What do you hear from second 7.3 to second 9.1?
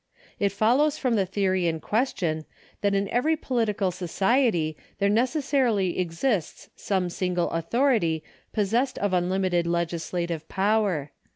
authority possessed